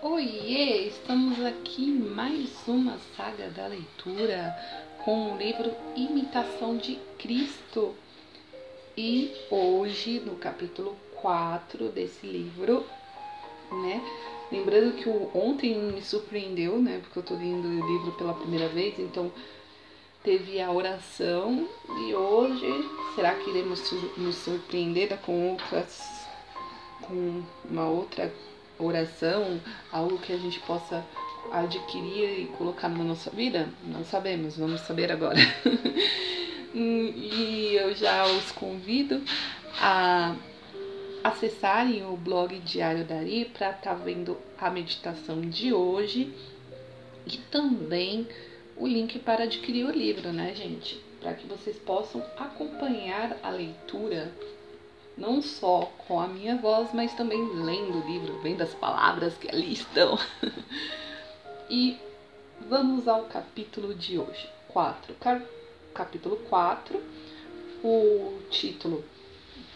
Oiê! 0.00 0.86
Estamos 0.86 1.44
aqui 1.44 1.86
em 1.86 1.98
mais 1.98 2.50
uma 2.68 2.96
saga 3.16 3.50
da 3.50 3.66
leitura 3.66 4.56
com 5.04 5.32
o 5.32 5.36
livro 5.36 5.74
Imitação 5.96 6.76
de 6.76 7.00
Cristo. 7.18 7.96
E 8.96 9.34
hoje, 9.50 10.20
no 10.20 10.36
capítulo 10.36 10.96
4 11.20 11.88
desse 11.88 12.28
livro, 12.28 12.86
né? 13.72 14.00
Lembrando 14.52 14.94
que 14.94 15.08
ontem 15.36 15.76
me 15.76 16.00
surpreendeu, 16.00 16.80
né? 16.80 17.00
Porque 17.02 17.18
eu 17.18 17.24
tô 17.24 17.34
lendo 17.34 17.66
o 17.66 17.86
livro 17.92 18.12
pela 18.12 18.34
primeira 18.34 18.68
vez, 18.68 19.00
então 19.00 19.32
teve 20.22 20.60
a 20.60 20.70
oração 20.70 21.68
e 22.06 22.14
hoje 22.14 22.88
será 23.16 23.34
que 23.34 23.50
iremos 23.50 23.82
nos 24.16 24.36
surpreender 24.36 25.18
com 25.22 25.50
outras 25.50 26.28
com 27.02 27.42
uma 27.68 27.88
outra 27.88 28.32
oração, 28.78 29.60
algo 29.92 30.18
que 30.18 30.32
a 30.32 30.36
gente 30.36 30.60
possa 30.60 31.04
adquirir 31.52 32.40
e 32.40 32.46
colocar 32.56 32.88
na 32.88 33.04
nossa 33.04 33.30
vida? 33.30 33.68
Não 33.84 34.04
sabemos, 34.04 34.56
vamos 34.56 34.80
saber 34.82 35.10
agora. 35.10 35.38
e 36.74 37.74
eu 37.74 37.94
já 37.94 38.26
os 38.26 38.52
convido 38.52 39.22
a 39.80 40.34
acessarem 41.22 42.04
o 42.04 42.16
blog 42.16 42.58
Diário 42.60 43.04
Dari 43.04 43.46
para 43.46 43.70
estar 43.70 43.90
tá 43.90 43.94
vendo 43.94 44.36
a 44.58 44.70
meditação 44.70 45.40
de 45.40 45.72
hoje 45.72 46.32
e 47.26 47.36
também 47.50 48.26
o 48.76 48.86
link 48.86 49.18
para 49.18 49.44
adquirir 49.44 49.86
o 49.86 49.90
livro, 49.90 50.32
né, 50.32 50.54
gente? 50.54 51.00
Para 51.20 51.34
que 51.34 51.46
vocês 51.46 51.76
possam 51.78 52.22
acompanhar 52.38 53.36
a 53.42 53.50
leitura 53.50 54.32
não 55.18 55.42
só 55.42 55.92
com 56.06 56.20
a 56.20 56.28
minha 56.28 56.56
voz, 56.56 56.90
mas 56.94 57.12
também 57.14 57.44
lendo 57.52 57.98
o 57.98 58.06
livro, 58.06 58.38
vendo 58.40 58.62
as 58.62 58.72
palavras 58.74 59.36
que 59.36 59.48
ali 59.48 59.72
estão. 59.72 60.16
e 61.68 61.98
vamos 62.68 63.08
ao 63.08 63.24
capítulo 63.24 63.94
de 63.94 64.18
hoje, 64.18 64.48
4. 64.68 65.14
Capítulo 65.92 66.36
4, 66.48 67.02
o 67.82 68.38
título 68.48 69.04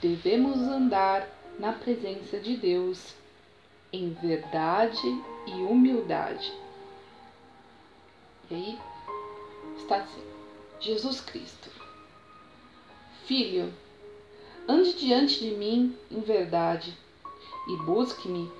Devemos 0.00 0.56
andar 0.58 1.28
na 1.58 1.72
presença 1.72 2.38
de 2.38 2.56
Deus 2.56 3.14
em 3.92 4.10
verdade 4.14 5.06
e 5.46 5.52
humildade. 5.62 6.52
E 8.50 8.54
aí 8.54 8.78
está 9.76 9.96
assim: 9.96 10.22
Jesus 10.80 11.20
Cristo, 11.20 11.70
Filho, 13.26 13.72
Ande 14.68 14.94
diante 14.94 15.40
de 15.40 15.52
mim 15.52 15.94
em 16.10 16.20
verdade 16.20 16.92
e 17.68 17.76
busque-me 17.84 18.50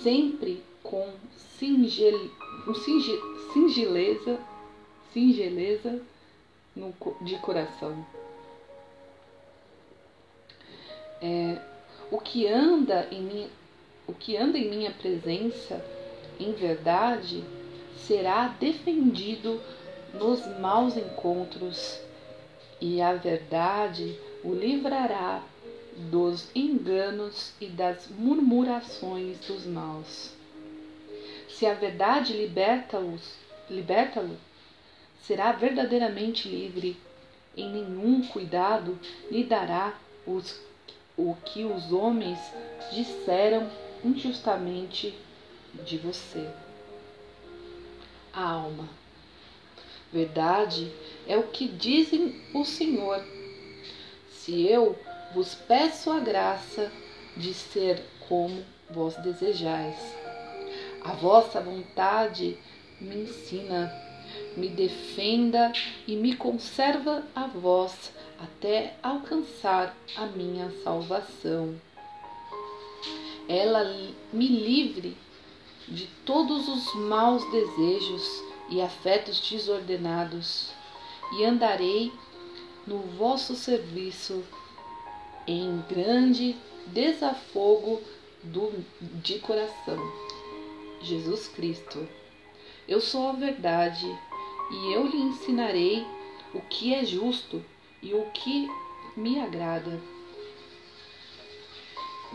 sempre 0.00 0.62
com 0.82 1.12
singel, 1.58 2.30
singeleza, 3.52 4.38
singeleza 5.12 6.00
no, 6.74 6.94
de 7.20 7.36
coração. 7.38 8.06
É, 11.20 11.58
o 12.10 12.18
que 12.18 12.46
anda 12.46 13.08
em 13.10 13.22
minha, 13.22 13.48
o 14.06 14.12
que 14.12 14.36
anda 14.36 14.56
em 14.56 14.70
minha 14.70 14.92
presença 14.92 15.84
em 16.38 16.52
verdade 16.52 17.42
será 17.96 18.48
defendido 18.60 19.60
nos 20.14 20.46
maus 20.60 20.96
encontros 20.96 22.00
e 22.80 23.02
a 23.02 23.14
verdade 23.14 24.16
o 24.48 24.54
livrará 24.54 25.42
dos 26.10 26.48
enganos 26.54 27.52
e 27.60 27.66
das 27.66 28.08
murmurações 28.08 29.38
dos 29.40 29.66
maus. 29.66 30.32
Se 31.50 31.66
a 31.66 31.74
verdade 31.74 32.32
liberta-lo, 32.32 33.20
liberta 33.68 34.24
será 35.20 35.52
verdadeiramente 35.52 36.48
livre. 36.48 36.96
Em 37.54 37.70
nenhum 37.70 38.26
cuidado 38.28 38.98
lhe 39.30 39.44
dará 39.44 39.98
os, 40.26 40.58
o 41.14 41.34
que 41.44 41.64
os 41.64 41.92
homens 41.92 42.38
disseram 42.90 43.70
injustamente 44.02 45.14
de 45.84 45.98
você. 45.98 46.48
A 48.32 48.50
alma. 48.52 48.88
Verdade 50.10 50.90
é 51.26 51.36
o 51.36 51.48
que 51.48 51.68
dizem 51.68 52.40
o 52.54 52.64
Senhor 52.64 53.22
se 54.48 54.66
eu 54.66 54.98
vos 55.34 55.54
peço 55.54 56.10
a 56.10 56.20
graça 56.20 56.90
de 57.36 57.52
ser 57.52 58.02
como 58.26 58.64
vós 58.88 59.14
desejais. 59.16 59.94
A 61.04 61.12
vossa 61.12 61.60
vontade 61.60 62.56
me 62.98 63.24
ensina, 63.24 63.92
me 64.56 64.70
defenda 64.70 65.70
e 66.06 66.16
me 66.16 66.34
conserva 66.34 67.22
a 67.36 67.46
vós 67.46 68.10
até 68.40 68.94
alcançar 69.02 69.94
a 70.16 70.24
minha 70.24 70.72
salvação. 70.82 71.78
Ela 73.46 73.84
me 74.32 74.48
livre 74.48 75.14
de 75.86 76.06
todos 76.24 76.68
os 76.68 76.94
maus 76.94 77.44
desejos 77.50 78.42
e 78.70 78.80
afetos 78.80 79.40
desordenados, 79.40 80.70
e 81.38 81.44
andarei 81.44 82.10
no 82.88 83.00
vosso 83.18 83.54
serviço 83.54 84.42
em 85.46 85.84
grande 85.90 86.56
desafogo 86.86 88.00
do, 88.42 88.72
de 89.22 89.38
coração. 89.40 89.98
Jesus 91.02 91.48
Cristo, 91.48 92.08
eu 92.88 92.98
sou 93.00 93.28
a 93.28 93.32
verdade 93.32 94.06
e 94.70 94.92
eu 94.94 95.06
lhe 95.06 95.18
ensinarei 95.18 96.04
o 96.54 96.60
que 96.62 96.94
é 96.94 97.04
justo 97.04 97.62
e 98.02 98.14
o 98.14 98.24
que 98.30 98.66
me 99.14 99.38
agrada. 99.38 100.00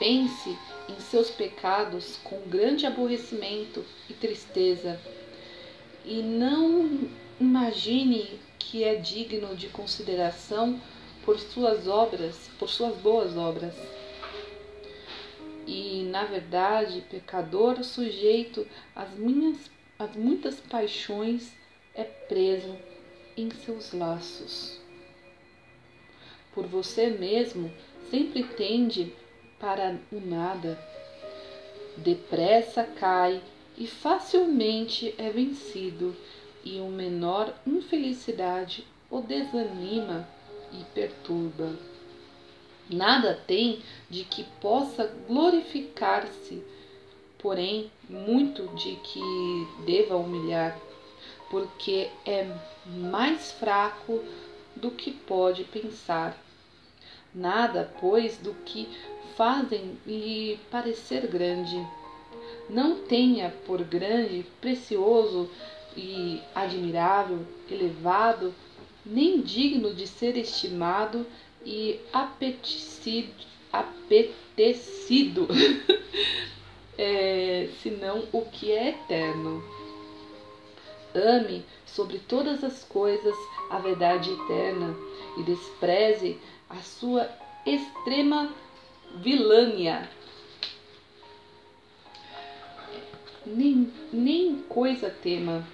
Pense 0.00 0.58
em 0.88 1.00
seus 1.00 1.30
pecados 1.30 2.18
com 2.24 2.40
grande 2.48 2.86
aborrecimento 2.86 3.84
e 4.08 4.14
tristeza, 4.14 5.00
e 6.04 6.22
não 6.22 7.08
imagine 7.40 8.38
que 8.58 8.84
é 8.84 8.94
digno 8.94 9.56
de 9.56 9.68
consideração 9.68 10.80
por 11.24 11.38
suas 11.38 11.88
obras, 11.88 12.50
por 12.58 12.68
suas 12.68 12.96
boas 12.96 13.36
obras. 13.36 13.74
E, 15.66 16.02
na 16.10 16.24
verdade, 16.24 17.04
pecador 17.10 17.82
sujeito 17.82 18.66
às 18.94 19.10
minhas 19.10 19.70
às 19.98 20.16
muitas 20.16 20.58
paixões 20.58 21.52
é 21.94 22.04
preso 22.04 22.74
em 23.36 23.50
seus 23.50 23.92
laços. 23.92 24.80
Por 26.54 26.66
você 26.66 27.08
mesmo 27.08 27.70
sempre 28.10 28.42
tende 28.44 29.12
para 29.58 29.98
o 30.10 30.18
nada. 30.18 30.82
Depressa 31.98 32.82
cai 32.82 33.42
e 33.76 33.86
facilmente 33.86 35.14
é 35.18 35.28
vencido 35.28 36.16
e 36.64 36.80
o 36.80 36.86
menor 36.86 37.54
infelicidade 37.66 38.86
o 39.10 39.20
desanima 39.20 40.28
e 40.72 40.84
perturba. 40.94 41.74
Nada 42.88 43.34
tem 43.46 43.82
de 44.08 44.24
que 44.24 44.44
possa 44.60 45.12
glorificar-se, 45.26 46.62
porém 47.38 47.90
muito 48.08 48.68
de 48.74 48.96
que 48.96 49.68
deva 49.86 50.16
humilhar, 50.16 50.78
porque 51.50 52.08
é 52.24 52.46
mais 52.86 53.52
fraco 53.52 54.22
do 54.76 54.90
que 54.90 55.10
pode 55.10 55.64
pensar. 55.64 56.36
Nada, 57.34 57.92
pois, 58.00 58.38
do 58.38 58.54
que 58.64 58.88
fazem 59.36 59.96
lhe 60.06 60.58
parecer 60.70 61.26
grande. 61.28 61.76
Não 62.68 63.04
tenha 63.04 63.50
por 63.66 63.82
grande, 63.82 64.44
precioso 64.60 65.48
e 65.96 66.40
admirável, 66.54 67.46
elevado, 67.70 68.54
nem 69.04 69.40
digno 69.40 69.94
de 69.94 70.06
ser 70.06 70.36
estimado 70.36 71.26
e 71.64 72.00
apetecido, 72.12 73.32
apetecido 73.72 75.48
é, 76.96 77.68
senão 77.82 78.24
o 78.32 78.42
que 78.42 78.72
é 78.72 78.90
eterno. 78.90 79.62
Ame 81.14 81.64
sobre 81.84 82.18
todas 82.18 82.62
as 82.62 82.84
coisas 82.84 83.34
a 83.68 83.78
verdade 83.78 84.30
eterna 84.30 84.94
e 85.38 85.42
despreze 85.42 86.38
a 86.68 86.76
sua 86.76 87.28
extrema 87.66 88.48
vilânia 89.16 90.08
nem, 93.46 93.92
nem 94.12 94.56
coisa 94.68 95.10
tema, 95.10 95.66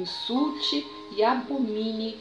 insulte 0.00 0.86
e 1.16 1.22
abomine 1.22 2.18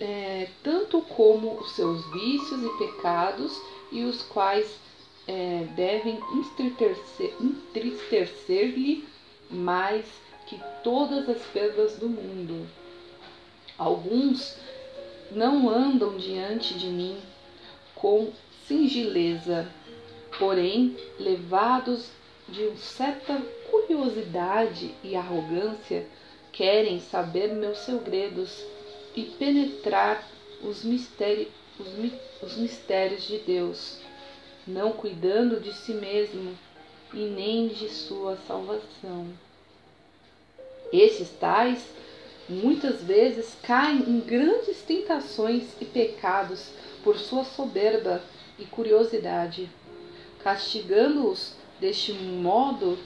é, 0.00 0.48
tanto 0.62 1.02
como 1.02 1.60
os 1.60 1.72
seus 1.72 2.04
vícios 2.12 2.64
e 2.64 2.78
pecados, 2.78 3.60
e 3.92 4.02
os 4.04 4.22
quais 4.22 4.80
é, 5.28 5.66
devem 5.76 6.18
entristecer-lhe 6.58 9.06
mais 9.50 10.06
que 10.46 10.58
todas 10.82 11.28
as 11.28 11.42
perdas 11.46 11.96
do 11.96 12.08
mundo. 12.08 12.66
Alguns 13.78 14.56
não 15.30 15.68
andam 15.68 16.16
diante 16.16 16.72
de 16.74 16.86
mim 16.86 17.20
com 17.94 18.32
singeleza, 18.66 19.70
porém, 20.38 20.96
levados 21.18 22.08
de 22.48 22.64
uma 22.64 22.76
certa 22.76 23.40
curiosidade 23.70 24.94
e 25.04 25.14
arrogância, 25.14 26.06
querem 26.52 27.00
saber 27.00 27.48
meus 27.48 27.78
segredos 27.78 28.62
e 29.16 29.24
penetrar 29.24 30.28
os 30.62 30.84
mistérios, 30.84 31.48
os, 31.78 31.88
os 32.42 32.56
mistérios 32.58 33.24
de 33.24 33.38
Deus, 33.38 33.98
não 34.66 34.92
cuidando 34.92 35.58
de 35.58 35.72
si 35.72 35.94
mesmo 35.94 36.56
e 37.12 37.24
nem 37.24 37.68
de 37.68 37.88
sua 37.88 38.36
salvação. 38.46 39.26
Estes 40.92 41.30
tais 41.40 41.82
muitas 42.48 43.02
vezes 43.02 43.56
caem 43.62 44.00
em 44.00 44.20
grandes 44.20 44.82
tentações 44.82 45.64
e 45.80 45.84
pecados 45.84 46.70
por 47.02 47.18
sua 47.18 47.44
soberba 47.44 48.22
e 48.58 48.64
curiosidade, 48.64 49.70
castigando-os 50.42 51.54
deste 51.80 52.12
modo 52.12 52.98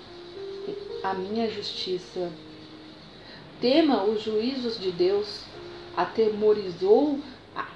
a 1.03 1.15
minha 1.15 1.49
justiça. 1.49 2.31
Tema 3.61 4.05
os 4.05 4.23
juízos 4.23 4.79
de 4.79 4.93
Deus, 4.93 5.45
atemorizou 5.97 7.19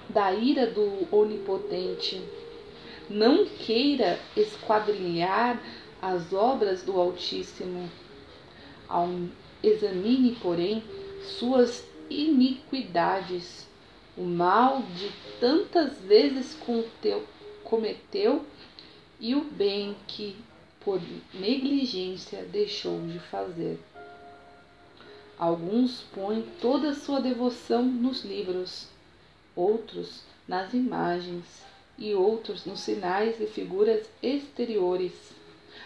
da 0.08 0.32
ira 0.32 0.66
do 0.66 1.08
Onipotente. 1.10 2.22
Não 3.08 3.46
queira 3.46 4.20
esquadrinhar 4.36 5.60
as 6.02 6.32
obras 6.32 6.82
do 6.82 7.00
Altíssimo. 7.00 7.90
Examine, 9.62 10.36
porém, 10.42 10.82
suas 11.22 11.84
iniquidades, 12.08 13.66
o 14.16 14.22
mal 14.22 14.82
de 14.96 15.10
tantas 15.38 15.98
vezes 16.00 16.58
cometeu 17.64 18.44
e 19.18 19.34
o 19.34 19.42
bem 19.44 19.96
que 20.06 20.36
por 20.80 21.00
negligência 21.32 22.42
deixou 22.44 23.00
de 23.06 23.18
fazer. 23.18 23.78
Alguns 25.40 26.02
põem 26.14 26.42
toda 26.60 26.90
a 26.90 26.94
sua 26.94 27.18
devoção 27.18 27.82
nos 27.82 28.26
livros, 28.26 28.88
outros 29.56 30.20
nas 30.46 30.74
imagens 30.74 31.64
e 31.96 32.14
outros 32.14 32.66
nos 32.66 32.80
sinais 32.80 33.40
e 33.40 33.46
figuras 33.46 34.06
exteriores. 34.22 35.14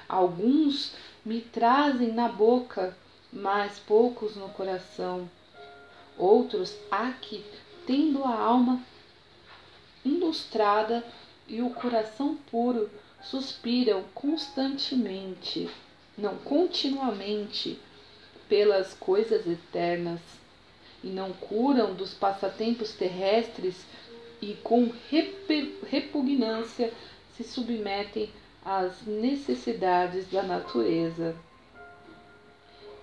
Alguns 0.09 0.97
me 1.25 1.41
trazem 1.41 2.13
na 2.13 2.29
boca 2.29 2.97
mas 3.33 3.79
poucos 3.81 4.35
no 4.35 4.49
coração. 4.49 5.31
Outros 6.17 6.77
há 6.91 7.13
que, 7.13 7.45
tendo 7.87 8.23
a 8.25 8.35
alma 8.35 8.81
ilustrada 10.05 11.05
e 11.49 11.61
o 11.61 11.71
coração 11.71 12.37
puro, 12.51 12.89
suspiram 13.23 14.05
constantemente, 14.15 15.69
não 16.17 16.37
continuamente, 16.39 17.79
pelas 18.49 18.95
coisas 18.95 19.47
eternas, 19.47 20.21
e 21.03 21.09
não 21.09 21.33
curam 21.33 21.95
dos 21.95 22.15
passatempos 22.15 22.93
terrestres 22.93 23.77
e 24.41 24.55
com 24.63 24.91
repugnância 25.91 26.93
se 27.37 27.45
submetem 27.45 28.31
às 28.65 29.03
necessidades 29.07 30.31
da 30.31 30.43
natureza. 30.43 31.37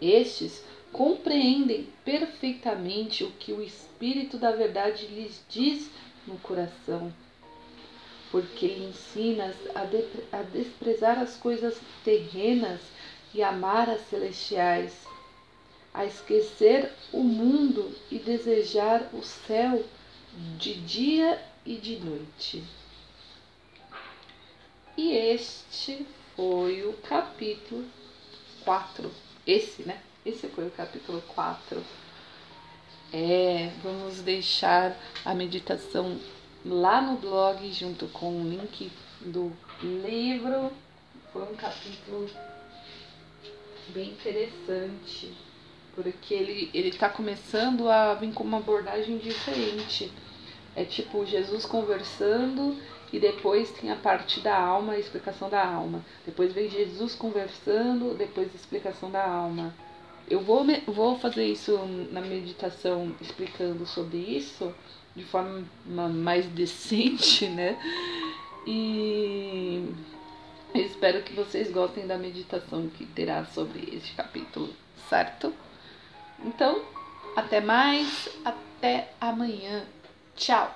Estes 0.02 0.64
compreendem 0.92 1.88
perfeitamente 2.04 3.24
o 3.24 3.32
que 3.32 3.54
o 3.54 3.62
Espírito 3.62 4.38
da 4.38 4.52
Verdade 4.52 5.06
lhes 5.08 5.44
diz 5.48 5.90
no 6.26 6.38
coração, 6.40 7.14
porque 8.32 8.68
lhe 8.68 8.86
ensinas 8.86 9.56
a, 9.76 9.86
de, 9.86 10.04
a 10.32 10.42
desprezar 10.42 11.20
as 11.20 11.38
coisas 11.38 11.80
terrenas 12.04 12.80
e 13.34 13.44
amar 13.44 13.90
as 13.90 14.02
celestiais, 14.10 15.06
a 15.94 16.06
esquecer 16.06 16.92
o 17.12 17.24
mundo 17.24 17.94
e 18.10 18.18
desejar 18.20 19.10
o 19.14 19.22
céu 19.22 19.84
de 20.58 20.76
dia 20.76 21.42
e 21.66 21.76
de 21.76 21.98
noite. 21.98 22.64
E 24.98 25.12
este 25.12 26.06
foi 26.36 26.84
o 26.88 26.94
capítulo 26.94 27.86
4 28.64 29.12
esse, 29.46 29.84
né? 29.84 30.00
Esse 30.26 30.48
foi 30.48 30.68
o 30.68 30.72
capítulo 30.72 31.22
4. 31.34 31.84
É, 33.12 33.72
vamos 33.84 34.22
deixar 34.22 34.96
a 35.26 35.34
meditação 35.34 36.20
lá 36.64 37.02
no 37.02 37.18
blog 37.18 37.72
junto 37.74 38.08
com 38.10 38.42
o 38.42 38.50
link 38.50 38.92
do 39.20 39.52
livro. 39.82 40.72
Foi 41.34 41.42
um 41.42 41.56
capítulo 41.56 42.30
bem 43.90 44.12
interessante, 44.12 45.34
porque 45.96 46.34
ele 46.34 46.70
ele 46.74 46.90
está 46.90 47.10
começando 47.10 47.90
a 47.90 48.14
vir 48.14 48.34
com 48.34 48.44
uma 48.44 48.58
abordagem 48.58 49.18
diferente. 49.18 50.12
É 50.76 50.86
tipo 50.86 51.26
Jesus 51.26 51.66
conversando 51.66 52.78
e 53.12 53.20
depois 53.20 53.72
tem 53.72 53.92
a 53.92 53.96
parte 53.96 54.40
da 54.40 54.58
alma, 54.58 54.94
a 54.94 55.00
explicação 55.00 55.50
da 55.50 55.66
alma. 55.66 56.04
Depois 56.26 56.54
vem 56.54 56.70
Jesus 56.70 57.14
conversando, 57.14 58.16
depois 58.18 58.50
a 58.54 58.56
explicação 58.56 59.12
da 59.12 59.26
alma. 59.26 59.74
Eu 60.30 60.40
vou, 60.40 60.66
vou 60.88 61.20
fazer 61.20 61.46
isso 61.46 61.78
na 62.12 62.22
meditação, 62.22 63.14
explicando 63.20 63.86
sobre 63.86 64.18
isso 64.18 64.74
de 65.14 65.26
forma 65.26 65.66
mais 65.86 66.46
decente, 66.46 67.48
né? 67.48 67.78
E 68.66 69.90
espero 70.74 71.22
que 71.24 71.34
vocês 71.34 71.70
gostem 71.70 72.08
da 72.08 72.18
meditação 72.18 72.88
que 72.88 73.06
terá 73.06 73.44
sobre 73.46 73.94
este 73.94 74.14
capítulo, 74.14 74.70
certo? 75.10 75.54
Então, 76.44 76.82
até 77.36 77.62
mais, 77.62 78.30
até 78.44 79.14
amanhã. 79.20 79.86
Tchau! 80.36 80.76